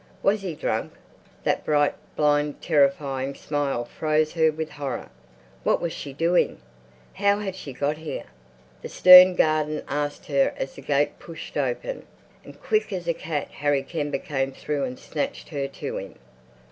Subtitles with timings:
[0.23, 0.93] Was he drunk?
[1.43, 5.11] That bright, blind, terrifying smile froze her with horror.
[5.63, 6.59] What was she doing?
[7.13, 8.23] How had she got here?
[8.81, 12.07] the stern garden asked her as the gate pushed open,
[12.43, 16.15] and quick as a cat Harry Kember came through and snatched her to him.